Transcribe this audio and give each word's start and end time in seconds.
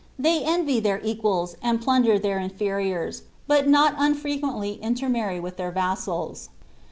They 0.17 0.43
envy 0.43 0.79
their 0.79 0.99
equals, 1.03 1.57
and 1.61 1.79
plunder 1.79 2.17
their 2.17 2.39
inferiors, 2.39 3.21
but 3.45 3.67
not 3.67 3.93
unfrequently 3.99 4.79
intermarry 4.81 5.39
with 5.39 5.57
their 5.57 5.69
vassals." 5.69 6.49